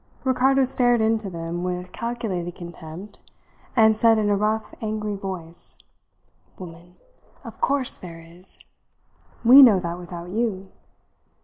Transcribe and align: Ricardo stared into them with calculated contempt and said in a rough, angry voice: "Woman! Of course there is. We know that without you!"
Ricardo 0.23 0.63
stared 0.63 0.99
into 0.99 1.29
them 1.29 1.61
with 1.63 1.91
calculated 1.91 2.55
contempt 2.55 3.19
and 3.75 3.95
said 3.95 4.17
in 4.17 4.31
a 4.31 4.35
rough, 4.35 4.73
angry 4.81 5.15
voice: 5.15 5.77
"Woman! 6.57 6.95
Of 7.43 7.61
course 7.61 7.95
there 7.97 8.19
is. 8.19 8.57
We 9.45 9.61
know 9.61 9.79
that 9.79 9.99
without 9.99 10.31
you!" 10.31 10.71